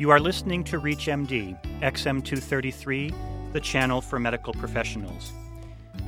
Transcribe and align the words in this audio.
You 0.00 0.08
are 0.08 0.18
listening 0.18 0.64
to 0.64 0.80
ReachMD, 0.80 1.82
XM233, 1.82 3.52
the 3.52 3.60
channel 3.60 4.00
for 4.00 4.18
medical 4.18 4.54
professionals. 4.54 5.30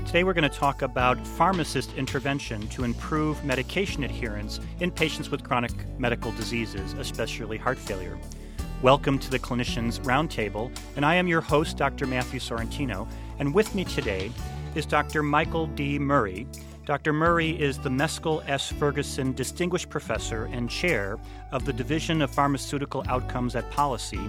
Today 0.06 0.24
we're 0.24 0.32
going 0.32 0.50
to 0.50 0.58
talk 0.58 0.80
about 0.80 1.18
pharmacist 1.26 1.92
intervention 1.98 2.66
to 2.68 2.84
improve 2.84 3.44
medication 3.44 4.02
adherence 4.04 4.60
in 4.80 4.90
patients 4.90 5.30
with 5.30 5.44
chronic 5.44 5.72
medical 5.98 6.32
diseases, 6.32 6.94
especially 6.94 7.58
heart 7.58 7.76
failure. 7.76 8.18
Welcome 8.80 9.18
to 9.18 9.28
the 9.28 9.38
Clinicians 9.38 10.00
Roundtable, 10.00 10.74
and 10.96 11.04
I 11.04 11.16
am 11.16 11.28
your 11.28 11.42
host, 11.42 11.76
Dr. 11.76 12.06
Matthew 12.06 12.40
Sorrentino, 12.40 13.06
and 13.40 13.52
with 13.52 13.74
me 13.74 13.84
today 13.84 14.32
is 14.74 14.86
Dr. 14.86 15.22
Michael 15.22 15.66
D. 15.66 15.98
Murray. 15.98 16.46
Dr. 16.84 17.12
Murray 17.12 17.50
is 17.50 17.78
the 17.78 17.90
Mescal 17.90 18.42
S. 18.48 18.72
Ferguson 18.72 19.32
Distinguished 19.34 19.88
Professor 19.88 20.46
and 20.46 20.68
Chair 20.68 21.16
of 21.52 21.64
the 21.64 21.72
Division 21.72 22.20
of 22.20 22.30
Pharmaceutical 22.30 23.04
Outcomes 23.08 23.54
at 23.54 23.70
Policy 23.70 24.20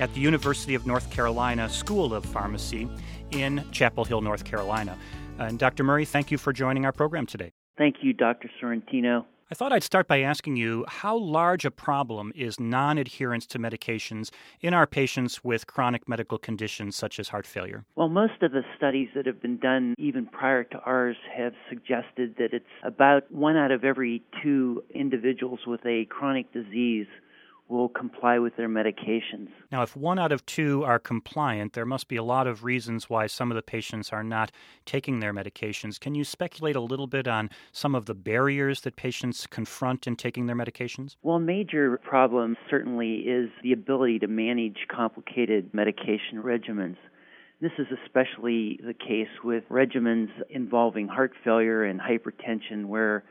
at 0.00 0.12
the 0.12 0.20
University 0.20 0.74
of 0.74 0.84
North 0.84 1.08
Carolina 1.10 1.68
School 1.68 2.12
of 2.12 2.24
Pharmacy 2.24 2.88
in 3.30 3.64
Chapel 3.70 4.04
Hill, 4.04 4.20
North 4.20 4.44
Carolina. 4.44 4.98
And 5.38 5.60
Dr. 5.60 5.84
Murray, 5.84 6.04
thank 6.04 6.32
you 6.32 6.38
for 6.38 6.52
joining 6.52 6.84
our 6.84 6.92
program 6.92 7.24
today. 7.24 7.52
Thank 7.78 7.96
you, 8.02 8.12
Dr. 8.12 8.50
Sorrentino. 8.60 9.24
I 9.52 9.54
thought 9.54 9.70
I'd 9.70 9.82
start 9.82 10.08
by 10.08 10.22
asking 10.22 10.56
you 10.56 10.86
how 10.88 11.14
large 11.14 11.66
a 11.66 11.70
problem 11.70 12.32
is 12.34 12.58
non 12.58 12.96
adherence 12.96 13.44
to 13.48 13.58
medications 13.58 14.30
in 14.62 14.72
our 14.72 14.86
patients 14.86 15.44
with 15.44 15.66
chronic 15.66 16.08
medical 16.08 16.38
conditions 16.38 16.96
such 16.96 17.20
as 17.20 17.28
heart 17.28 17.46
failure? 17.46 17.84
Well, 17.94 18.08
most 18.08 18.42
of 18.42 18.52
the 18.52 18.62
studies 18.78 19.10
that 19.14 19.26
have 19.26 19.42
been 19.42 19.58
done, 19.58 19.94
even 19.98 20.24
prior 20.24 20.64
to 20.64 20.78
ours, 20.86 21.16
have 21.36 21.52
suggested 21.68 22.36
that 22.38 22.54
it's 22.54 22.64
about 22.82 23.30
one 23.30 23.58
out 23.58 23.70
of 23.70 23.84
every 23.84 24.22
two 24.42 24.84
individuals 24.94 25.60
with 25.66 25.84
a 25.84 26.06
chronic 26.06 26.50
disease 26.54 27.06
will 27.72 27.88
comply 27.88 28.38
with 28.38 28.54
their 28.56 28.68
medications. 28.68 29.48
Now, 29.72 29.82
if 29.82 29.96
one 29.96 30.18
out 30.18 30.30
of 30.30 30.44
two 30.44 30.84
are 30.84 30.98
compliant, 30.98 31.72
there 31.72 31.86
must 31.86 32.06
be 32.06 32.16
a 32.16 32.22
lot 32.22 32.46
of 32.46 32.62
reasons 32.62 33.08
why 33.08 33.26
some 33.26 33.50
of 33.50 33.54
the 33.54 33.62
patients 33.62 34.12
are 34.12 34.22
not 34.22 34.52
taking 34.84 35.20
their 35.20 35.32
medications. 35.32 35.98
Can 35.98 36.14
you 36.14 36.22
speculate 36.22 36.76
a 36.76 36.80
little 36.80 37.06
bit 37.06 37.26
on 37.26 37.48
some 37.72 37.94
of 37.94 38.04
the 38.04 38.14
barriers 38.14 38.82
that 38.82 38.96
patients 38.96 39.46
confront 39.46 40.06
in 40.06 40.16
taking 40.16 40.46
their 40.46 40.56
medications? 40.56 41.16
Well, 41.22 41.36
a 41.36 41.40
major 41.40 41.98
problem 42.04 42.56
certainly 42.68 43.20
is 43.20 43.48
the 43.62 43.72
ability 43.72 44.18
to 44.20 44.28
manage 44.28 44.86
complicated 44.94 45.72
medication 45.72 46.42
regimens. 46.42 46.96
This 47.62 47.72
is 47.78 47.86
especially 48.04 48.80
the 48.84 48.92
case 48.92 49.28
with 49.42 49.64
regimens 49.70 50.28
involving 50.50 51.08
heart 51.08 51.32
failure 51.42 51.84
and 51.84 52.00
hypertension, 52.00 52.86
where 52.86 53.24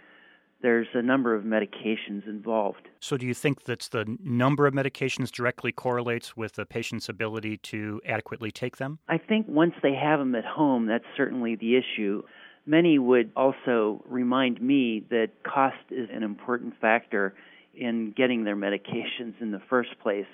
there's 0.62 0.88
a 0.94 1.02
number 1.02 1.36
of 1.36 1.44
medications 1.44 2.28
involved. 2.28 2.88
So, 3.00 3.18
do 3.18 3.26
you 3.26 3.34
think 3.34 3.64
that 3.64 3.82
the 3.92 4.18
number 4.24 4.68
of 4.68 4.74
medications 4.74 5.32
directly 5.32 5.72
correlates 5.72 6.38
with 6.38 6.54
the 6.54 6.66
patient's 6.66 7.10
ability 7.10 7.58
to 7.58 8.02
adequately 8.06 8.52
take 8.52 8.78
them? 8.78 9.00
I 9.08 9.18
think 9.18 9.48
once 9.48 9.74
they 9.82 9.94
have 9.94 10.20
them 10.20 10.36
at 10.36 10.46
home, 10.46 10.88
that's 10.88 11.06
certainly 11.18 11.56
the 11.56 11.76
issue. 11.76 12.24
Many 12.66 13.00
would 13.00 13.32
also 13.36 14.04
remind 14.08 14.62
me 14.62 15.04
that 15.10 15.30
cost 15.44 15.78
is 15.90 16.10
an 16.14 16.24
important 16.24 16.74
factor 16.80 17.34
in 17.74 18.14
getting 18.16 18.44
their 18.44 18.56
medications 18.56 19.34
in 19.40 19.52
the 19.52 19.62
first 19.70 19.90
place. 20.02 20.28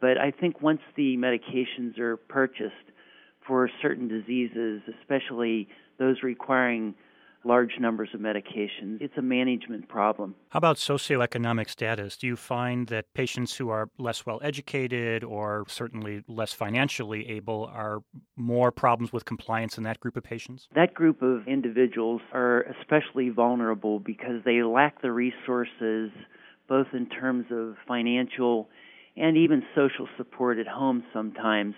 But 0.00 0.18
I 0.18 0.30
think 0.30 0.62
once 0.62 0.80
the 0.96 1.16
medications 1.16 1.98
are 1.98 2.16
purchased 2.16 2.74
for 3.46 3.70
certain 3.82 4.08
diseases, 4.08 4.82
especially 5.00 5.68
those 5.98 6.22
requiring 6.22 6.94
large 7.44 7.78
numbers 7.80 8.10
of 8.12 8.20
medications. 8.20 9.00
It's 9.00 9.16
a 9.16 9.22
management 9.22 9.88
problem. 9.88 10.34
How 10.50 10.58
about 10.58 10.76
socioeconomic 10.76 11.70
status? 11.70 12.16
Do 12.16 12.26
you 12.26 12.36
find 12.36 12.86
that 12.88 13.12
patients 13.14 13.56
who 13.56 13.70
are 13.70 13.88
less 13.98 14.26
well 14.26 14.40
educated 14.42 15.24
or 15.24 15.64
certainly 15.68 16.22
less 16.28 16.52
financially 16.52 17.28
able 17.30 17.70
are 17.72 18.00
more 18.36 18.70
problems 18.70 19.12
with 19.12 19.24
compliance 19.24 19.78
in 19.78 19.84
that 19.84 20.00
group 20.00 20.16
of 20.16 20.22
patients? 20.22 20.68
That 20.74 20.94
group 20.94 21.22
of 21.22 21.46
individuals 21.48 22.20
are 22.32 22.62
especially 22.62 23.30
vulnerable 23.30 24.00
because 24.00 24.42
they 24.44 24.62
lack 24.62 25.00
the 25.02 25.12
resources, 25.12 26.10
both 26.68 26.88
in 26.92 27.06
terms 27.06 27.46
of 27.50 27.76
financial 27.86 28.68
and 29.16 29.36
even 29.36 29.62
social 29.74 30.08
support 30.16 30.58
at 30.58 30.66
home 30.66 31.02
sometimes 31.12 31.74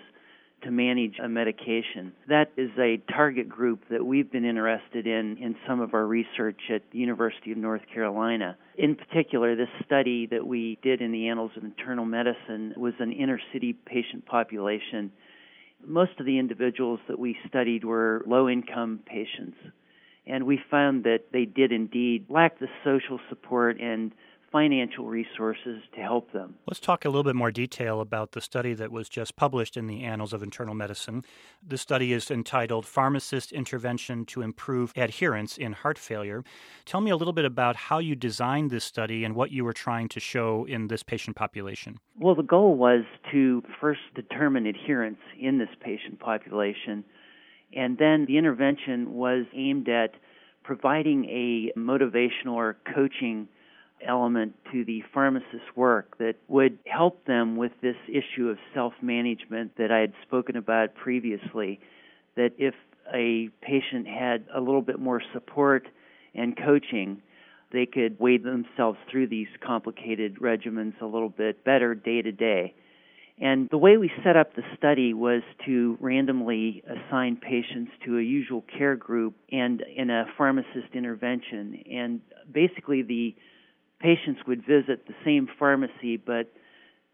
to 0.63 0.71
manage 0.71 1.17
a 1.23 1.27
medication. 1.27 2.13
That 2.27 2.51
is 2.57 2.71
a 2.79 3.01
target 3.11 3.49
group 3.49 3.83
that 3.89 4.05
we've 4.05 4.31
been 4.31 4.45
interested 4.45 5.05
in 5.07 5.37
in 5.37 5.55
some 5.67 5.81
of 5.81 5.93
our 5.93 6.05
research 6.05 6.59
at 6.73 6.81
the 6.91 6.99
University 6.99 7.51
of 7.51 7.57
North 7.57 7.81
Carolina. 7.93 8.57
In 8.77 8.95
particular, 8.95 9.55
this 9.55 9.69
study 9.85 10.27
that 10.27 10.45
we 10.45 10.77
did 10.81 11.01
in 11.01 11.11
the 11.11 11.27
Annals 11.27 11.51
of 11.57 11.63
Internal 11.63 12.05
Medicine 12.05 12.73
was 12.77 12.93
an 12.99 13.11
inner 13.11 13.39
city 13.51 13.73
patient 13.73 14.25
population. 14.25 15.11
Most 15.85 16.11
of 16.19 16.25
the 16.25 16.39
individuals 16.39 16.99
that 17.07 17.19
we 17.19 17.35
studied 17.47 17.83
were 17.83 18.23
low 18.25 18.47
income 18.47 18.99
patients, 19.05 19.57
and 20.25 20.45
we 20.45 20.59
found 20.71 21.03
that 21.03 21.25
they 21.33 21.45
did 21.45 21.71
indeed 21.71 22.25
lack 22.29 22.59
the 22.59 22.69
social 22.83 23.19
support 23.29 23.79
and 23.81 24.13
financial 24.53 25.05
resources 25.05 25.81
to 25.95 25.99
help 25.99 26.31
them. 26.31 26.53
Let's 26.67 26.79
talk 26.79 27.03
a 27.03 27.09
little 27.09 27.23
bit 27.23 27.35
more 27.35 27.51
detail 27.51 27.99
about 27.99 28.33
the 28.33 28.39
study 28.39 28.75
that 28.75 28.91
was 28.91 29.09
just 29.09 29.35
published 29.35 29.75
in 29.75 29.87
the 29.87 30.03
Annals 30.03 30.31
of 30.31 30.43
Internal 30.43 30.75
Medicine. 30.75 31.25
The 31.67 31.77
study 31.77 32.13
is 32.13 32.29
entitled 32.29 32.85
Pharmacist 32.85 33.51
Intervention 33.51 34.25
to 34.27 34.43
Improve 34.43 34.93
Adherence 34.95 35.57
in 35.57 35.73
Heart 35.73 35.97
Failure. 35.97 36.43
Tell 36.85 37.01
me 37.01 37.09
a 37.09 37.17
little 37.17 37.33
bit 37.33 37.45
about 37.45 37.75
how 37.75 37.97
you 37.97 38.15
designed 38.15 38.69
this 38.69 38.85
study 38.85 39.23
and 39.25 39.35
what 39.35 39.49
you 39.49 39.65
were 39.65 39.73
trying 39.73 40.07
to 40.09 40.19
show 40.19 40.65
in 40.65 40.87
this 40.87 41.01
patient 41.01 41.35
population. 41.35 41.97
Well, 42.19 42.35
the 42.35 42.43
goal 42.43 42.75
was 42.75 43.05
to 43.31 43.63
first 43.81 44.01
determine 44.13 44.67
adherence 44.67 45.19
in 45.39 45.57
this 45.57 45.69
patient 45.81 46.19
population, 46.19 47.03
and 47.75 47.97
then 47.97 48.25
the 48.27 48.37
intervention 48.37 49.15
was 49.15 49.45
aimed 49.55 49.89
at 49.89 50.11
providing 50.63 51.25
a 51.25 51.71
motivational 51.75 52.53
or 52.53 52.77
coaching 52.93 53.47
element 54.05 54.53
to 54.71 54.85
the 54.85 55.03
pharmacist's 55.13 55.75
work 55.75 56.17
that 56.17 56.35
would 56.47 56.77
help 56.85 57.25
them 57.25 57.55
with 57.55 57.71
this 57.81 57.95
issue 58.07 58.49
of 58.49 58.57
self 58.73 58.93
management 59.01 59.77
that 59.77 59.91
I 59.91 59.99
had 59.99 60.13
spoken 60.25 60.55
about 60.55 60.95
previously. 60.95 61.79
That 62.35 62.51
if 62.57 62.73
a 63.13 63.49
patient 63.61 64.07
had 64.07 64.45
a 64.53 64.59
little 64.59 64.81
bit 64.81 64.99
more 64.99 65.21
support 65.33 65.87
and 66.33 66.57
coaching, 66.57 67.21
they 67.71 67.85
could 67.85 68.19
wade 68.19 68.43
themselves 68.43 68.97
through 69.11 69.27
these 69.27 69.47
complicated 69.65 70.37
regimens 70.39 70.99
a 71.01 71.05
little 71.05 71.29
bit 71.29 71.63
better 71.63 71.95
day 71.95 72.21
to 72.21 72.31
day. 72.31 72.73
And 73.41 73.67
the 73.71 73.77
way 73.77 73.97
we 73.97 74.11
set 74.23 74.37
up 74.37 74.55
the 74.55 74.61
study 74.77 75.13
was 75.13 75.41
to 75.65 75.97
randomly 75.99 76.83
assign 76.87 77.37
patients 77.37 77.91
to 78.05 78.19
a 78.19 78.21
usual 78.21 78.63
care 78.77 78.95
group 78.95 79.35
and 79.51 79.81
in 79.95 80.11
a 80.11 80.25
pharmacist 80.37 80.93
intervention. 80.93 81.83
And 81.91 82.21
basically, 82.51 83.01
the 83.01 83.35
patients 84.03 84.41
would 84.45 84.59
visit 84.67 85.07
the 85.07 85.13
same 85.23 85.47
pharmacy, 85.57 86.17
but 86.17 86.51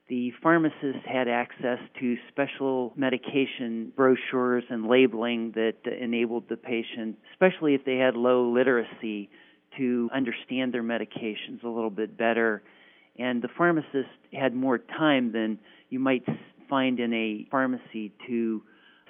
the 0.09 0.31
pharmacist 0.41 1.05
had 1.05 1.27
access 1.27 1.77
to 1.99 2.15
special 2.29 2.93
medication 2.95 3.93
brochures 3.95 4.63
and 4.71 4.87
labeling 4.87 5.51
that 5.51 5.75
enabled 6.01 6.49
the 6.49 6.57
patient, 6.57 7.15
especially 7.31 7.75
if 7.75 7.85
they 7.85 7.97
had 7.97 8.15
low 8.17 8.51
literacy, 8.51 9.29
to 9.77 10.09
understand 10.13 10.73
their 10.73 10.81
medications 10.81 11.63
a 11.63 11.69
little 11.69 11.91
bit 11.91 12.17
better. 12.17 12.63
And 13.19 13.43
the 13.43 13.49
pharmacist 13.55 14.09
had 14.33 14.55
more 14.55 14.79
time 14.79 15.31
than 15.31 15.59
you 15.91 15.99
might 15.99 16.25
find 16.67 16.99
in 16.99 17.13
a 17.13 17.47
pharmacy 17.51 18.11
to 18.27 18.63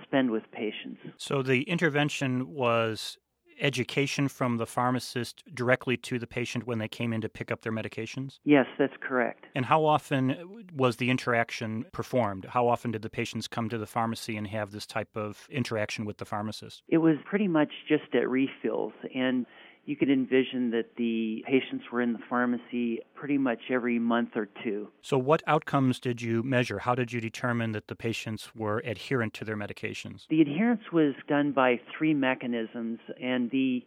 spend 0.04 0.32
with 0.32 0.44
patients. 0.52 1.00
So 1.16 1.42
the 1.42 1.62
intervention 1.62 2.54
was 2.54 3.18
education 3.60 4.28
from 4.28 4.58
the 4.58 4.66
pharmacist 4.66 5.44
directly 5.54 5.98
to 5.98 6.20
the 6.20 6.28
patient 6.28 6.66
when 6.68 6.80
they 6.80 6.88
came 6.88 7.14
in 7.14 7.22
to 7.22 7.30
pick 7.30 7.52
up 7.52 7.62
their 7.62 7.72
medications? 7.72 8.40
Yes, 8.44 8.66
that's 8.78 8.94
correct. 9.02 9.46
And 9.56 9.66
how 9.66 9.86
often 9.86 10.66
was 10.74 10.98
the 10.98 11.10
interaction 11.10 11.86
performed? 11.92 12.46
How 12.46 12.68
often 12.68 12.92
did 12.92 13.02
the 13.02 13.10
patients 13.10 13.48
come 13.48 13.70
to 13.70 13.78
the 13.78 13.86
pharmacy 13.86 14.38
and 14.38 14.48
have 14.48 14.72
this 14.72 14.86
type 14.86 15.16
of 15.16 15.48
interaction 15.50 16.06
with 16.06 16.18
the 16.18 16.26
pharmacist? 16.26 16.84
It 16.88 17.00
was 17.00 17.16
pretty 17.26 17.48
much 17.48 17.72
just 17.88 18.14
at 18.14 18.30
refills. 18.30 18.94
And 19.14 19.46
you 19.90 19.96
could 19.96 20.12
envision 20.12 20.70
that 20.70 20.86
the 20.98 21.44
patients 21.48 21.86
were 21.92 22.00
in 22.00 22.14
the 22.14 22.20
pharmacy 22.30 23.00
pretty 23.16 23.40
much 23.40 23.58
every 23.72 23.98
month 23.98 24.30
or 24.36 24.48
two. 24.64 24.88
So, 25.02 25.18
what 25.18 25.42
outcomes 25.48 26.00
did 26.00 26.22
you 26.22 26.44
measure? 26.44 26.78
How 26.78 26.94
did 26.94 27.12
you 27.12 27.20
determine 27.20 27.72
that 27.72 27.88
the 27.88 27.96
patients 27.96 28.52
were 28.56 28.84
adherent 28.86 29.34
to 29.34 29.46
their 29.46 29.58
medications? 29.58 30.28
The 30.30 30.42
adherence 30.42 30.84
was 30.94 31.16
done 31.28 31.54
by 31.54 31.80
three 31.98 32.14
mechanisms, 32.14 33.00
and 33.20 33.50
the 33.50 33.84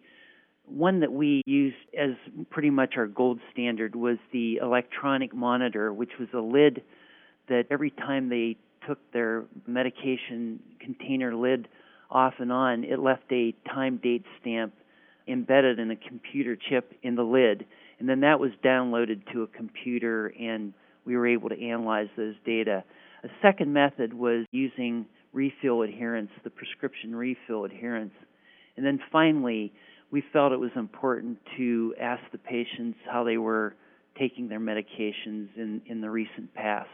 one 0.65 0.99
that 1.01 1.13
we 1.13 1.41
used 1.47 1.77
as 1.97 2.11
pretty 2.51 2.71
much 2.71 2.95
our 2.97 3.07
gold 3.07 3.39
standard 3.53 3.95
was 3.95 4.19
the 4.33 4.57
electronic 4.57 5.33
monitor, 5.33 5.93
which 5.93 6.19
was 6.19 6.29
a 6.35 6.41
lid 6.41 6.83
that 7.49 7.67
every 7.71 7.93
time 7.93 8.29
they 8.29 8.57
took 8.89 8.99
their 9.13 9.45
medication 9.69 10.59
container 10.81 11.33
lid 11.37 11.69
off 12.11 12.35
and 12.41 12.51
on, 12.51 12.83
it 12.83 12.99
left 12.99 13.31
a 13.31 13.55
time 13.73 13.99
date 14.03 14.25
stamp 14.41 14.75
embedded 15.27 15.79
in 15.79 15.91
a 15.91 15.97
computer 15.97 16.57
chip 16.57 16.93
in 17.03 17.15
the 17.15 17.23
lid, 17.23 17.67
and 17.99 18.09
then 18.09 18.21
that 18.21 18.41
was 18.41 18.51
downloaded 18.65 19.23
to 19.33 19.43
a 19.43 19.47
computer 19.47 20.29
and 20.39 20.73
we 21.05 21.17
were 21.17 21.27
able 21.27 21.49
to 21.49 21.61
analyze 21.61 22.09
those 22.17 22.35
data. 22.45 22.85
A 23.25 23.29
second 23.41 23.73
method 23.73 24.15
was 24.15 24.47
using 24.51 25.07
refill 25.33 25.83
adherence, 25.83 26.31
the 26.45 26.51
prescription 26.51 27.15
refill 27.15 27.65
adherence. 27.65 28.15
And 28.77 28.85
then 28.85 29.01
finally, 29.11 29.73
we 30.11 30.23
felt 30.33 30.53
it 30.53 30.61
was 30.61 30.71
important 30.77 31.39
to 31.57 31.95
ask 32.01 32.23
the 32.33 32.39
patients 32.39 32.99
how 33.11 33.25
they 33.25 33.39
were 33.39 33.75
taking 34.19 34.49
their 34.49 34.61
medications 34.61 35.49
in, 35.57 35.81
in 35.87 36.01
the 36.01 36.11
recent 36.11 36.53
past. 36.55 36.89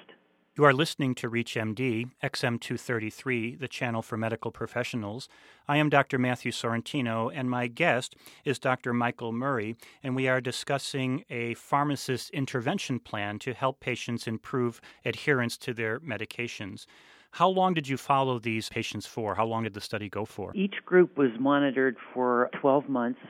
You 0.59 0.65
are 0.65 0.73
listening 0.73 1.15
to 1.15 1.31
ReachMD, 1.31 2.11
XM233, 2.21 3.61
the 3.61 3.69
channel 3.69 4.03
for 4.03 4.17
medical 4.17 4.51
professionals. 4.51 5.29
I 5.69 5.77
am 5.77 5.89
Dr. 5.89 6.19
Matthew 6.19 6.51
Sorrentino, 6.51 7.31
and 7.33 7.49
my 7.49 7.69
guest 7.69 8.17
is 8.45 8.59
Dr. 8.59 8.93
Michael 8.93 9.31
Murray, 9.31 9.77
and 10.03 10.17
we 10.17 10.27
are 10.27 10.41
discussing 10.41 11.25
a 11.31 11.55
pharmacist 11.55 12.31
intervention 12.31 12.99
plan 12.99 13.39
to 13.39 13.55
help 13.55 13.79
patients 13.79 14.27
improve 14.27 14.81
adherence 15.05 15.57
to 15.59 15.73
their 15.73 16.01
medications. 16.01 16.87
How 17.31 17.49
long 17.49 17.73
did 17.73 17.87
you 17.87 17.97
follow 17.97 18.41
these 18.41 18.69
patients 18.69 19.07
for? 19.07 19.37
How 19.37 19.47
long 19.47 19.63
did 19.63 19.75
the 19.75 19.81
study 19.81 20.09
go 20.09 20.25
for? 20.25 20.51
Each 20.57 20.85
group 20.85 21.17
was 21.17 21.31
monitored 21.39 21.99
for 22.13 22.51
12 22.61 22.89
months 22.89 23.21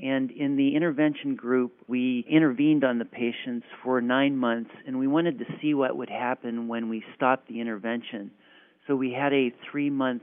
and 0.00 0.30
in 0.30 0.56
the 0.56 0.74
intervention 0.74 1.34
group, 1.34 1.72
we 1.86 2.24
intervened 2.28 2.82
on 2.82 2.98
the 2.98 3.04
patients 3.04 3.66
for 3.82 4.00
nine 4.00 4.36
months, 4.36 4.70
and 4.86 4.98
we 4.98 5.06
wanted 5.06 5.38
to 5.38 5.44
see 5.60 5.74
what 5.74 5.96
would 5.96 6.08
happen 6.08 6.66
when 6.66 6.88
we 6.88 7.04
stopped 7.14 7.48
the 7.48 7.60
intervention. 7.60 8.30
So 8.86 8.96
we 8.96 9.12
had 9.12 9.32
a 9.32 9.52
three 9.70 9.90
month 9.90 10.22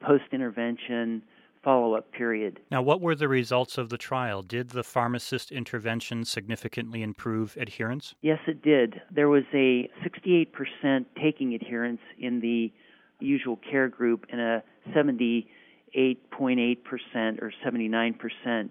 post 0.00 0.24
intervention 0.32 1.22
follow 1.64 1.94
up 1.94 2.12
period. 2.12 2.60
Now, 2.70 2.82
what 2.82 3.00
were 3.00 3.14
the 3.14 3.28
results 3.28 3.78
of 3.78 3.88
the 3.88 3.98
trial? 3.98 4.42
Did 4.42 4.70
the 4.70 4.84
pharmacist 4.84 5.50
intervention 5.50 6.24
significantly 6.24 7.02
improve 7.02 7.56
adherence? 7.56 8.14
Yes, 8.22 8.38
it 8.46 8.62
did. 8.62 9.00
There 9.10 9.28
was 9.28 9.42
a 9.52 9.90
68% 10.04 11.06
taking 11.20 11.54
adherence 11.54 12.00
in 12.18 12.40
the 12.40 12.72
usual 13.18 13.58
care 13.68 13.88
group 13.88 14.26
and 14.30 14.40
a 14.40 14.62
78.8% 14.94 17.42
or 17.42 17.52
79% 17.66 18.70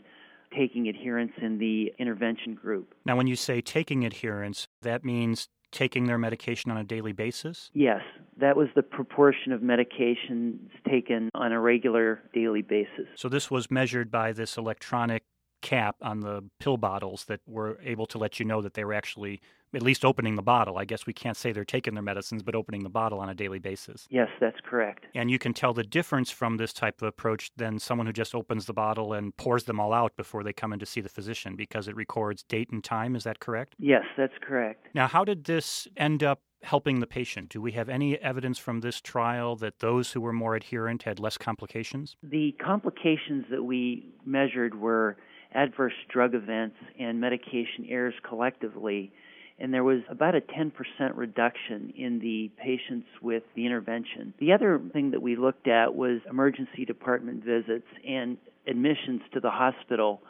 taking 0.55 0.88
adherence 0.88 1.33
in 1.41 1.57
the 1.57 1.94
intervention 1.99 2.55
group. 2.55 2.94
Now, 3.05 3.15
when 3.15 3.27
you 3.27 3.35
say 3.35 3.61
taking 3.61 4.05
adherence, 4.05 4.67
that 4.81 5.03
means 5.03 5.49
taking 5.71 6.05
their 6.05 6.17
medication 6.17 6.71
on 6.71 6.77
a 6.77 6.83
daily 6.83 7.11
basis? 7.11 7.69
Yes, 7.73 8.01
that 8.39 8.55
was 8.55 8.67
the 8.75 8.83
proportion 8.83 9.51
of 9.51 9.61
medications 9.61 10.59
taken 10.89 11.29
on 11.33 11.51
a 11.51 11.59
regular 11.59 12.21
daily 12.33 12.61
basis. 12.61 13.07
So, 13.15 13.29
this 13.29 13.51
was 13.51 13.69
measured 13.69 14.09
by 14.09 14.31
this 14.31 14.57
electronic 14.57 15.23
cap 15.67 15.97
on 16.01 16.21
the 16.21 16.41
pill 16.59 16.77
bottles 16.77 17.25
that 17.25 17.41
were 17.45 17.77
able 17.83 18.05
to 18.05 18.17
let 18.17 18.39
you 18.39 18.45
know 18.45 18.61
that 18.61 18.73
they 18.73 18.85
were 18.85 18.93
actually 18.93 19.41
at 19.73 19.81
least 19.81 20.05
opening 20.05 20.37
the 20.37 20.41
bottle. 20.41 20.77
I 20.77 20.85
guess 20.85 21.05
we 21.05 21.11
can't 21.11 21.35
say 21.35 21.51
they're 21.51 21.65
taking 21.65 21.93
their 21.93 22.01
medicines, 22.01 22.41
but 22.41 22.55
opening 22.55 22.83
the 22.83 22.89
bottle 22.89 23.19
on 23.19 23.27
a 23.27 23.35
daily 23.35 23.59
basis. 23.59 24.07
Yes, 24.09 24.29
that's 24.39 24.61
correct. 24.63 25.07
And 25.13 25.29
you 25.29 25.37
can 25.37 25.53
tell 25.53 25.73
the 25.73 25.83
difference 25.83 26.31
from 26.31 26.55
this 26.55 26.71
type 26.71 27.01
of 27.01 27.09
approach 27.09 27.51
than 27.57 27.79
someone 27.79 28.07
who 28.07 28.13
just 28.13 28.33
opens 28.33 28.65
the 28.65 28.71
bottle 28.71 29.11
and 29.11 29.35
pours 29.35 29.65
them 29.65 29.77
all 29.77 29.91
out 29.91 30.15
before 30.15 30.41
they 30.41 30.53
come 30.53 30.71
in 30.71 30.79
to 30.79 30.85
see 30.85 31.01
the 31.01 31.09
physician 31.09 31.57
because 31.57 31.89
it 31.89 31.97
records 31.97 32.43
date 32.43 32.69
and 32.69 32.81
time. 32.81 33.13
Is 33.13 33.25
that 33.25 33.41
correct? 33.41 33.75
Yes, 33.77 34.05
that's 34.15 34.37
correct. 34.39 34.87
Now, 34.93 35.07
how 35.07 35.25
did 35.25 35.43
this 35.43 35.85
end 35.97 36.23
up 36.23 36.39
helping 36.63 37.01
the 37.01 37.07
patient? 37.07 37.49
Do 37.49 37.61
we 37.61 37.73
have 37.73 37.89
any 37.89 38.17
evidence 38.19 38.57
from 38.57 38.79
this 38.79 39.01
trial 39.01 39.57
that 39.57 39.79
those 39.79 40.13
who 40.13 40.21
were 40.21 40.33
more 40.33 40.55
adherent 40.55 41.03
had 41.03 41.19
less 41.19 41.37
complications? 41.37 42.15
The 42.23 42.55
complications 42.63 43.43
that 43.51 43.63
we 43.63 44.13
measured 44.25 44.79
were 44.79 45.17
adverse 45.53 45.94
drug 46.11 46.35
events 46.35 46.75
and 46.99 47.19
medication 47.19 47.85
errors 47.89 48.15
collectively 48.27 49.11
and 49.59 49.73
there 49.73 49.83
was 49.83 50.01
about 50.09 50.35
a 50.35 50.41
10% 50.41 50.71
reduction 51.15 51.91
in 51.97 52.19
the 52.19 52.51
patients 52.61 53.07
with 53.21 53.44
the 53.55 53.65
intervention. 53.65 54.33
The 54.39 54.53
other 54.53 54.79
thing 54.94 55.11
that 55.11 55.21
we 55.21 55.35
looked 55.35 55.67
at 55.67 55.95
was 55.95 56.19
emergency 56.29 56.85
department 56.85 57.44
visits 57.44 57.88
and 58.07 58.38
admissions 58.67 59.21
to 59.33 59.39
the 59.39 59.49
hospital, 59.49 60.21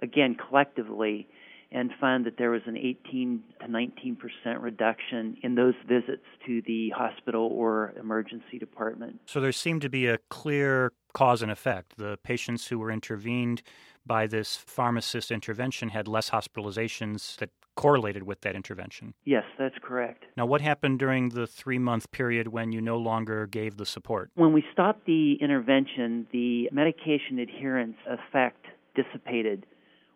again, 0.00 0.36
collectively, 0.36 1.26
and 1.70 1.90
found 2.00 2.24
that 2.26 2.38
there 2.38 2.50
was 2.50 2.62
an 2.66 2.76
18 2.76 3.42
to 3.60 3.66
19% 3.66 4.16
reduction 4.60 5.36
in 5.42 5.54
those 5.54 5.74
visits 5.86 6.24
to 6.46 6.62
the 6.66 6.90
hospital 6.90 7.50
or 7.52 7.92
emergency 8.00 8.58
department. 8.58 9.20
So 9.26 9.40
there 9.40 9.52
seemed 9.52 9.82
to 9.82 9.90
be 9.90 10.06
a 10.06 10.18
clear 10.30 10.92
cause 11.12 11.42
and 11.42 11.50
effect. 11.50 11.96
The 11.98 12.18
patients 12.22 12.68
who 12.68 12.78
were 12.78 12.90
intervened 12.90 13.62
by 14.06 14.26
this 14.26 14.56
pharmacist 14.56 15.30
intervention 15.30 15.90
had 15.90 16.08
less 16.08 16.30
hospitalizations 16.30 17.36
that 17.36 17.50
correlated 17.76 18.24
with 18.24 18.40
that 18.40 18.56
intervention. 18.56 19.14
Yes, 19.24 19.44
that's 19.56 19.76
correct. 19.80 20.24
Now, 20.36 20.46
what 20.46 20.60
happened 20.60 20.98
during 20.98 21.28
the 21.28 21.46
three 21.46 21.78
month 21.78 22.10
period 22.10 22.48
when 22.48 22.72
you 22.72 22.80
no 22.80 22.96
longer 22.96 23.46
gave 23.46 23.76
the 23.76 23.86
support? 23.86 24.30
When 24.34 24.52
we 24.52 24.64
stopped 24.72 25.06
the 25.06 25.34
intervention, 25.40 26.26
the 26.32 26.68
medication 26.72 27.38
adherence 27.38 27.96
effect 28.08 28.66
dissipated, 28.96 29.64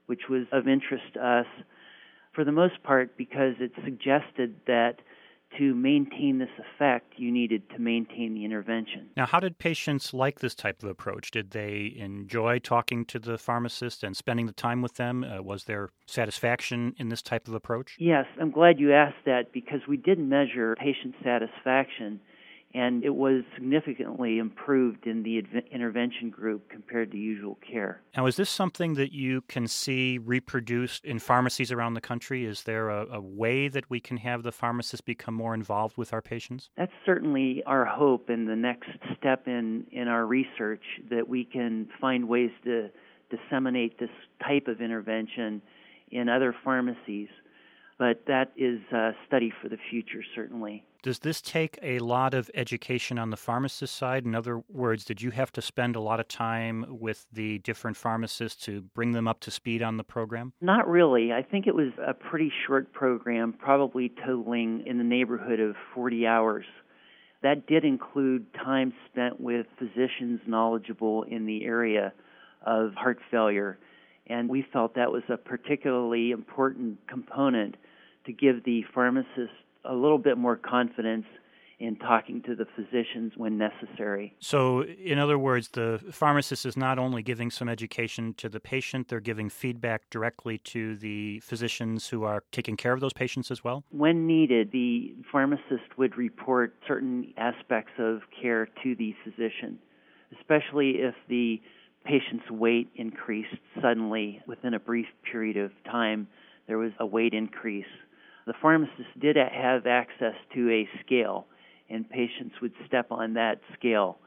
which 0.07 0.23
was 0.29 0.47
of 0.53 0.69
interest 0.69 1.05
to 1.15 1.27
us 1.27 1.47
for 2.33 2.45
the 2.45 2.53
most 2.53 2.83
part 2.83 3.17
because 3.17 3.55
it 3.61 3.73
suggested 3.85 4.55
that 4.67 4.97
to 5.59 5.75
maintain 5.75 6.39
this 6.39 6.49
effect, 6.59 7.13
you 7.17 7.31
needed 7.31 7.69
to 7.71 7.79
maintain 7.79 8.35
the 8.35 8.45
intervention. 8.45 9.11
Now, 9.17 9.27
how 9.27 9.39
did 9.39 9.59
patients 9.59 10.15
like 10.15 10.41
this 10.41 10.55
type 10.55 10.83
of 10.83 10.89
approach? 10.89 11.31
Did 11.31 11.51
they 11.51 11.95
enjoy 11.97 12.59
talking 12.59 13.05
to 13.07 13.19
the 13.19 13.37
pharmacist 13.37 14.03
and 14.03 14.17
spending 14.17 14.47
the 14.47 14.53
time 14.53 14.81
with 14.81 14.95
them? 14.95 15.25
Uh, 15.25 15.43
was 15.43 15.65
there 15.65 15.91
satisfaction 16.07 16.95
in 16.97 17.11
this 17.11 17.21
type 17.21 17.49
of 17.49 17.55
approach? 17.55 17.97
Yes, 17.99 18.25
I'm 18.41 18.51
glad 18.51 18.81
you 18.81 18.95
asked 18.95 19.25
that 19.27 19.53
because 19.53 19.81
we 19.87 19.99
did 19.99 20.19
measure 20.19 20.75
patient 20.77 21.15
satisfaction 21.23 22.21
and 22.75 23.05
it 23.05 23.15
was 23.15 23.43
significantly 23.55 24.39
improved 24.39 25.07
in 25.07 25.23
the 25.23 25.43
intervention 25.71 26.31
group 26.31 26.69
compared 26.71 27.11
to 27.13 27.19
usual 27.19 27.59
care. 27.71 28.01
Now, 28.17 28.27
is 28.27 28.37
this 28.37 28.49
something 28.49 28.95
that 28.95 29.13
you 29.13 29.43
can 29.43 29.67
see 29.67 30.19
reproduced 30.19 31.05
in 31.05 31.19
pharmacies 31.19 31.71
around 31.71 31.95
the 31.95 32.01
country? 32.01 32.45
Is 32.45 32.63
there 32.63 32.89
a, 32.89 33.07
a, 33.13 33.21
way 33.21 33.69
that 33.69 33.89
we 33.91 34.01
can 34.01 34.19
have 34.19 34.43
the 34.43 34.53
pharmacists 34.53 35.01
become 35.01 35.35
more 35.35 35.55
involved 35.55 35.97
with 35.97 36.13
our 36.13 36.23
patients? 36.23 36.71
That's 36.77 36.93
certainly 37.05 37.63
our 37.67 37.85
hope 37.85 38.29
and 38.29 38.49
the 38.49 38.57
next 38.57 38.91
step 39.19 39.47
in, 39.47 39.87
in 39.91 40.09
our 40.09 40.27
research 40.27 40.83
that 41.11 41.29
we 41.29 41.45
can 41.45 41.89
find 42.01 42.29
ways 42.29 42.51
to 42.65 42.89
disseminate 43.31 43.99
this 43.99 44.11
type 44.47 44.69
of 44.69 44.81
intervention 44.81 45.63
in 46.11 46.29
other 46.29 46.55
pharmacies. 46.65 47.29
But 48.03 48.27
that 48.27 48.51
is 48.57 48.81
a 48.91 49.13
study 49.29 49.53
for 49.63 49.69
the 49.69 49.77
future, 49.89 50.25
certainly. 50.35 50.83
Does 51.05 51.21
this 51.21 51.41
take 51.41 51.79
a 51.85 52.01
lot 52.01 52.35
of 52.35 52.51
education 52.53 53.17
on 53.17 53.31
the 53.31 53.37
pharmacist 53.37 53.95
side? 53.95 54.25
In 54.25 54.35
other 54.35 54.65
words, 54.69 55.05
did 55.05 55.23
you 55.23 55.31
have 55.31 55.53
to 55.53 55.63
spend 55.63 55.95
a 55.95 56.01
lot 56.01 56.19
of 56.19 56.27
time 56.27 56.85
with 56.89 57.27
the 57.33 57.61
different 57.61 57.97
pharmacists 57.97 58.61
to 58.65 58.81
bring 58.81 59.13
them 59.13 59.29
up 59.29 59.39
to 59.43 59.53
speed 59.53 59.85
on 59.85 59.99
the 59.99 60.03
program? 60.03 60.53
Not 60.61 60.89
really. 60.89 61.33
I 61.33 61.43
think 61.43 61.69
it 61.69 61.77
was 61.77 61.93
a 62.05 62.13
pretty 62.13 62.53
short 62.67 62.93
program, 62.93 63.53
probably 63.53 64.13
totaling 64.27 64.83
in 64.85 64.99
the 64.99 65.05
neighborhood 65.05 65.61
of 65.61 65.77
40 65.95 66.27
hours. 66.27 66.65
That 67.45 67.69
did 67.69 67.85
include 67.85 68.53
time 68.55 68.93
spent 69.13 69.41
with 69.41 69.67
physicians 69.79 70.41
knowledgeable 70.49 71.23
in 71.23 71.47
the 71.47 71.65
area 71.65 72.13
of 72.67 72.95
heart 72.95 73.21
failure, 73.31 73.79
and 74.27 74.49
we 74.49 74.67
felt 74.73 74.97
that 74.97 75.13
was 75.13 75.23
a 75.29 75.37
particularly 75.37 76.33
important 76.33 76.99
component 77.07 77.77
to 78.27 78.33
give 78.33 78.65
the 78.65 78.85
pharmacist 78.95 79.53
a 79.85 79.95
little 79.95 80.19
bit 80.19 80.39
more 80.39 80.57
confidence 80.57 81.27
in 81.83 81.97
talking 81.97 82.41
to 82.43 82.55
the 82.55 82.65
physicians 82.77 83.33
when 83.37 83.59
necessary. 83.59 84.37
So, 84.39 84.85
in 84.85 85.19
other 85.19 85.37
words, 85.37 85.69
the 85.71 86.01
pharmacist 86.13 86.65
is 86.65 86.77
not 86.77 86.97
only 86.97 87.25
giving 87.25 87.51
some 87.51 87.69
education 87.69 88.35
to 88.35 88.49
the 88.49 88.61
patient, 88.61 89.09
they're 89.09 89.19
giving 89.19 89.51
feedback 89.51 90.09
directly 90.09 90.59
to 90.59 90.95
the 90.97 91.41
physicians 91.41 92.09
who 92.09 92.23
are 92.23 92.45
taking 92.53 92.77
care 92.77 92.93
of 92.93 93.01
those 93.01 93.13
patients 93.13 93.51
as 93.51 93.65
well? 93.65 93.83
When 93.91 94.29
needed, 94.29 94.71
the 94.71 95.17
pharmacist 95.33 95.99
would 95.99 96.17
report 96.17 96.77
certain 96.87 97.35
aspects 97.37 97.93
of 97.99 98.21
care 98.41 98.69
to 98.85 98.95
the 98.95 99.17
physician, 99.25 99.81
especially 100.39 101.01
if 101.01 101.17
the 101.29 101.61
patient's 102.05 102.49
weight 102.49 102.91
increased 102.95 103.57
suddenly 103.81 104.41
within 104.47 104.75
a 104.75 104.81
brief 104.81 105.07
period 105.29 105.57
of 105.57 105.73
time. 105.85 106.29
There 106.69 106.79
was 106.79 106.93
a 107.01 107.07
weight 107.07 107.35
increase 107.35 107.85
the 108.47 108.55
pharmacist 108.61 109.19
did 109.21 109.37
have 109.37 109.87
access 109.87 110.35
to 110.55 110.71
a 110.71 110.89
scale, 111.05 111.47
and 111.89 112.09
patients 112.09 112.55
would 112.61 112.73
step 112.87 113.07
on 113.11 113.35
that 113.35 113.61
scale, 113.79 114.19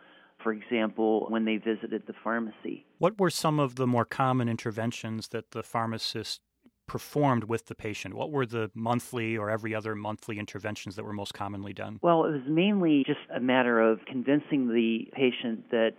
for 0.44 0.54
example, 0.54 1.26
when 1.30 1.46
they 1.46 1.58
visited 1.58 2.04
the 2.08 2.14
pharmacy. 2.24 2.86
What 2.98 3.20
were 3.20 3.30
some 3.30 3.60
of 3.60 3.76
the 3.76 3.88
more 3.88 4.06
common 4.06 4.48
interventions 4.48 5.30
that 5.30 5.52
the 5.52 5.64
pharmacist 5.64 6.42
performed 6.88 7.46
with 7.46 7.66
the 7.66 7.76
patient? 7.76 8.14
What 8.14 8.32
were 8.32 8.46
the 8.46 8.70
monthly 8.74 9.38
or 9.38 9.50
every 9.50 9.74
other 9.74 9.96
monthly 9.96 10.38
interventions 10.38 10.96
that 10.96 11.04
were 11.04 11.14
most 11.14 11.34
commonly 11.34 11.74
done? 11.74 12.00
Well, 12.02 12.26
it 12.26 12.32
was 12.32 12.48
mainly 12.48 13.04
just 13.06 13.20
a 13.36 13.40
matter 13.40 13.82
of 13.82 14.00
convincing 14.06 14.68
the 14.68 15.10
patient 15.14 15.72
that 15.72 15.94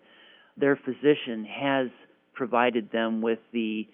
their 0.57 0.77
physician 0.77 1.45
has 1.45 1.89
provided 2.35 2.91
them 2.93 3.21
with 3.21 3.41
the 3.53 3.89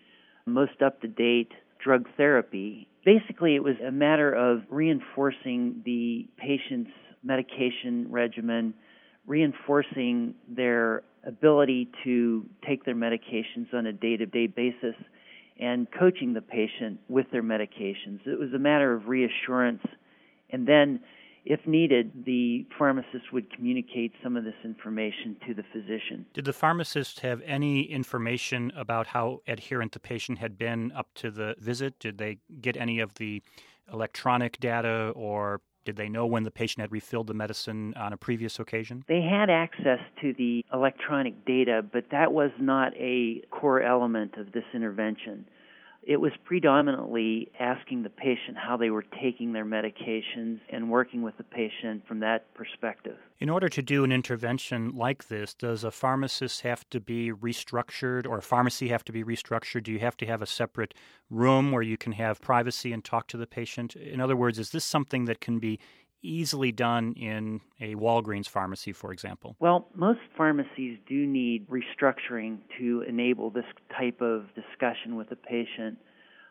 most 0.47 0.83
up 0.85 1.01
to 1.01 1.09
date 1.09 1.53
drug 1.83 2.07
therapy. 2.17 2.89
Basically, 3.05 3.55
it 3.57 3.63
was 3.63 3.77
a 3.87 3.91
matter 3.91 4.33
of 4.33 4.63
reinforcing 4.71 5.83
the 5.85 6.29
patient's 6.37 6.91
medication 7.25 8.07
regimen, 8.11 8.75
reinforcing 9.27 10.35
their 10.49 11.03
ability 11.27 11.89
to 12.05 12.45
take 12.67 12.85
their 12.85 12.95
medications 12.95 13.73
on 13.73 13.87
a 13.87 13.93
day 13.93 14.17
to 14.17 14.27
day 14.27 14.47
basis, 14.47 14.95
and 15.61 15.87
coaching 15.99 16.33
the 16.33 16.41
patient 16.41 16.99
with 17.09 17.27
their 17.31 17.43
medications. 17.43 18.27
It 18.27 18.39
was 18.39 18.53
a 18.55 18.59
matter 18.59 18.93
of 18.95 19.07
reassurance. 19.07 19.83
And 20.51 20.67
then, 20.67 21.01
if 21.45 21.67
needed, 21.67 22.25
the 22.25 22.67
pharmacist 22.79 23.33
would 23.33 23.53
communicate 23.55 24.13
some 24.23 24.37
of 24.37 24.45
this 24.45 24.55
information 24.65 25.37
to 25.47 25.55
the 25.55 25.65
physician. 25.73 26.27
Did 26.33 26.45
the 26.45 26.53
pharmacist 26.53 27.21
have 27.21 27.43
any 27.45 27.83
information 27.83 28.73
about 28.77 29.09
how 29.09 29.41
adherent 29.47 29.93
the 29.93 30.01
patient 30.01 30.39
had 30.39 30.57
been 30.57 30.93
up 30.93 31.09
to 31.17 31.31
the 31.31 31.55
visit? 31.59 31.99
Did 31.99 32.19
they 32.19 32.39
get 32.61 32.77
any 32.77 33.01
of 33.01 33.15
the 33.15 33.43
electronic 33.93 34.61
data 34.61 35.13
or 35.17 35.61
did 35.85 35.97
they 35.97 36.09
know 36.09 36.27
when 36.27 36.45
the 36.45 36.51
patient 36.51 36.81
had 36.81 36.93
refilled 36.93 37.27
the 37.27 37.35
medicine 37.35 37.93
on 37.97 38.13
a 38.13 38.17
previous 38.17 38.61
occasion? 38.61 39.05
They 39.09 39.23
had 39.23 39.51
access 39.51 39.99
to 40.21 40.33
the 40.35 40.65
electronic 40.73 41.45
data, 41.45 41.85
but 41.93 42.05
that 42.13 42.33
was 42.33 42.51
not 42.61 42.93
a 42.97 43.43
core 43.51 43.83
element 43.83 44.35
of 44.37 44.53
this 44.53 44.65
intervention. 44.75 45.45
It 46.05 46.21
was 46.21 46.33
predominantly 46.45 47.53
asking 47.61 48.03
the 48.03 48.11
patient 48.11 48.57
how 48.57 48.77
they 48.77 48.91
were 48.91 49.05
taking 49.23 49.53
their 49.53 49.65
medications 49.65 50.59
and 50.69 50.91
working 50.91 51.23
with 51.23 51.37
the 51.37 51.45
patient 51.45 52.07
from 52.09 52.19
that 52.21 52.53
perspective. 52.55 53.17
In 53.39 53.49
order 53.49 53.69
to 53.69 53.83
do 53.83 54.03
an 54.03 54.11
intervention 54.11 54.97
like 54.97 55.29
this, 55.29 55.55
does 55.55 55.85
a 55.85 55.93
pharmacist 55.93 56.63
have 56.63 56.89
to 56.91 57.01
be 57.01 57.31
restructured 57.33 58.27
or 58.27 58.39
a 58.39 58.43
pharmacy 58.43 58.89
have 58.89 59.05
to 59.05 59.13
be 59.13 59.23
restructured? 59.23 59.85
Do 59.85 59.93
you 59.93 60.01
have 60.01 60.17
to 60.19 60.27
have 60.27 60.43
a 60.43 60.47
separate 60.47 60.95
room 61.31 61.71
where 61.71 61.83
you 61.83 61.97
can 61.97 62.13
have 62.13 62.41
privacy 62.41 62.93
and 62.93 63.05
talk 63.05 63.29
to 63.29 63.37
the 63.37 63.47
patient? 63.47 63.95
In 63.95 64.21
other 64.21 64.37
words, 64.37 64.59
is 64.59 64.71
this 64.71 64.85
something 64.85 65.27
that 65.27 65.41
can 65.41 65.61
be 65.61 65.79
easily 66.23 66.73
done 66.73 67.13
in 67.15 67.61
a 67.81 67.95
Walgreens 67.95 68.49
pharmacy, 68.49 68.93
for 68.93 69.13
example? 69.13 69.57
Well, 69.61 69.89
most 69.95 70.21
pharmacies 70.37 70.99
do 71.09 71.27
need 71.27 71.69
restructuring 71.69 72.59
to 72.79 73.03
enable 73.09 73.51
this 73.51 73.65
type 73.97 74.21
of 74.21 74.47
discussion 74.55 75.17
with 75.17 75.29
the 75.29 75.37
patient. 75.37 75.99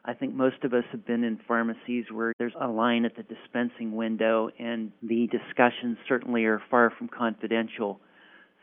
I 0.04 0.13
think 0.13 0.34
most 0.34 0.63
of 0.63 0.74
us 0.74 0.84
have 0.92 1.06
been 1.06 1.24
in 1.24 1.40
pharmacies 1.48 2.06
where 2.12 2.34
there's 2.40 2.56
a 2.60 2.68
line 2.68 3.06
at 3.06 3.16
the 3.16 3.24
dispensing 3.24 3.96
window, 3.96 4.50
and 4.58 4.92
the 5.04 5.28
discussions 5.28 5.98
certainly 6.08 6.46
are 6.46 6.62
far 6.72 6.92
from 6.98 7.08
confidential. 7.08 8.00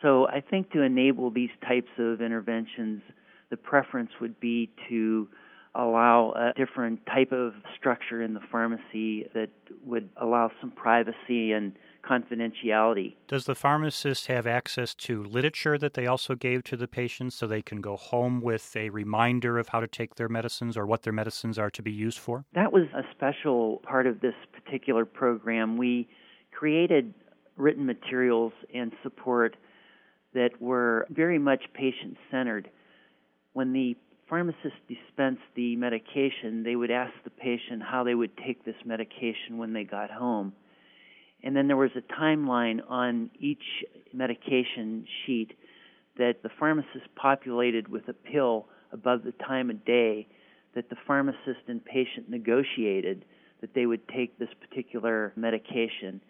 So 0.03 0.27
I 0.27 0.41
think 0.41 0.73
to 0.73 0.83
enable 0.83 1.31
these 1.31 1.51
types 1.67 1.91
of 1.99 2.21
interventions, 2.21 3.03
the 3.51 3.57
preference 3.57 4.11
would 4.21 4.39
be 4.41 4.71
to 4.89 5.29
allow 5.75 6.33
a 6.33 6.53
different 6.57 7.05
type 7.07 7.33
of 7.33 7.53
structure 7.77 8.23
in 8.23 8.35
the 8.35 8.41
pharmacy 8.51 9.27
that 9.35 9.51
would 9.85 10.09
allow 10.17 10.51
some 10.61 10.71
privacy 10.71 11.53
and 11.53 11.73
confidentiality. 12.09 13.15
Does 13.27 13.45
the 13.45 13.55
pharmacist 13.55 14.27
have 14.29 14.47
access 14.47 14.95
to 14.95 15.23
literature 15.23 15.77
that 15.79 15.95
they 15.95 16.07
also 16.07 16.35
gave 16.35 16.65
to 16.65 16.77
the 16.77 16.89
patients 16.89 17.35
so 17.35 17.47
they 17.47 17.63
can 17.63 17.81
go 17.81 17.97
home 17.97 18.41
with 18.41 18.75
a 18.77 18.89
reminder 18.91 19.59
of 19.59 19.69
how 19.69 19.81
to 19.81 19.87
take 19.87 20.15
their 20.15 20.29
medicines 20.29 20.77
or 20.77 20.87
what 20.87 21.03
their 21.03 21.13
medicines 21.13 21.59
are 21.59 21.71
to 21.71 21.83
be 21.83 21.93
used 21.93 22.19
for? 22.19 22.45
That 22.55 22.73
was 22.73 22.85
a 22.95 23.03
special 23.13 23.83
part 23.87 24.07
of 24.07 24.21
this 24.21 24.35
particular 24.53 25.05
program. 25.05 25.77
We 25.77 26.09
created 26.51 27.13
written 27.57 27.85
materials 27.85 28.53
and 28.73 28.93
support 29.03 29.57
that 30.35 30.51
were 30.61 31.07
very 31.11 31.39
much 31.39 31.65
patient 31.75 32.17
centered. 32.31 32.71
When 33.53 33.73
the 33.73 33.97
pharmacist 34.29 34.77
dispensed 34.89 35.43
the 35.55 35.77
medication, 35.77 36.63
they 36.63 36.77
would 36.77 36.91
ask 36.91 37.13
the 37.25 37.31
patient 37.31 37.83
how 37.83 38.05
they 38.05 38.15
would 38.15 38.37
take 38.37 38.65
this 38.65 38.77
medication 38.85 39.57
when 39.57 39.73
they 39.73 39.85
got 39.85 40.11
home. 40.11 40.53
And 41.43 41.57
then 41.57 41.69
there 41.69 41.77
was 41.77 41.91
a 41.97 42.21
timeline 42.21 42.81
on 42.89 43.31
each 43.39 43.63
medication 44.13 45.07
sheet 45.25 45.53
that 46.17 46.43
the 46.43 46.51
pharmacist 46.59 47.15
populated 47.15 47.89
with 47.89 48.09
a 48.09 48.13
pill 48.13 48.67
above 48.93 49.23
the 49.23 49.33
time 49.33 49.71
of 49.71 49.85
day 49.85 50.27
that 50.75 50.91
the 50.91 50.97
pharmacist 51.07 51.61
and 51.69 51.85
patient 51.85 52.29
negotiated 52.29 53.25
that 53.61 53.75
they 53.75 53.87
would 53.87 54.07
take 54.09 54.39
this 54.39 54.49
particular 54.61 55.33
medication. 55.37 56.21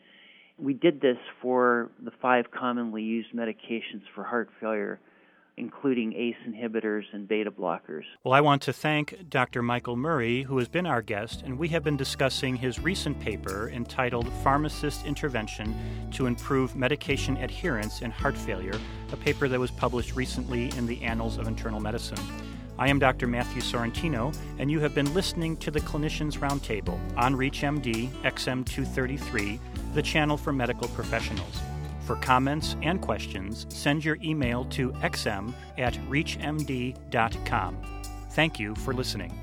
We 0.58 0.74
did 0.74 1.00
this 1.00 1.18
for 1.40 1.90
the 2.02 2.10
five 2.20 2.50
commonly 2.50 3.02
used 3.02 3.32
medications 3.34 4.02
for 4.14 4.24
heart 4.24 4.50
failure 4.60 5.00
including 5.58 6.14
ACE 6.14 6.36
inhibitors 6.48 7.02
and 7.12 7.26
beta 7.26 7.50
blockers. 7.50 8.04
Well, 8.24 8.34
I 8.34 8.40
want 8.40 8.62
to 8.62 8.72
thank 8.72 9.28
Dr. 9.28 9.62
Michael 9.62 9.96
Murray, 9.96 10.42
who 10.42 10.58
has 10.58 10.68
been 10.68 10.86
our 10.86 11.02
guest, 11.02 11.42
and 11.42 11.58
we 11.58 11.68
have 11.68 11.84
been 11.84 11.96
discussing 11.96 12.56
his 12.56 12.78
recent 12.78 13.18
paper 13.20 13.70
entitled 13.74 14.32
Pharmacist 14.44 15.04
Intervention 15.04 15.74
to 16.12 16.26
Improve 16.26 16.76
Medication 16.76 17.36
Adherence 17.38 18.02
in 18.02 18.10
Heart 18.10 18.36
Failure, 18.36 18.78
a 19.12 19.16
paper 19.16 19.48
that 19.48 19.60
was 19.60 19.70
published 19.70 20.14
recently 20.14 20.70
in 20.76 20.86
the 20.86 21.02
Annals 21.02 21.38
of 21.38 21.48
Internal 21.48 21.80
Medicine. 21.80 22.18
I 22.78 22.88
am 22.88 23.00
Dr. 23.00 23.26
Matthew 23.26 23.60
Sorrentino, 23.60 24.32
and 24.58 24.70
you 24.70 24.78
have 24.78 24.94
been 24.94 25.12
listening 25.12 25.56
to 25.56 25.72
the 25.72 25.80
Clinicians 25.80 26.38
Roundtable 26.38 26.98
on 27.16 27.34
ReachMD 27.34 28.08
XM233, 28.22 29.58
the 29.94 30.02
channel 30.02 30.36
for 30.36 30.52
medical 30.52 30.86
professionals. 30.88 31.60
For 32.08 32.16
comments 32.16 32.74
and 32.80 33.02
questions, 33.02 33.66
send 33.68 34.02
your 34.02 34.16
email 34.24 34.64
to 34.70 34.92
xm 34.92 35.52
at 35.76 35.92
reachmd.com. 36.08 37.76
Thank 38.30 38.58
you 38.58 38.74
for 38.76 38.94
listening. 38.94 39.38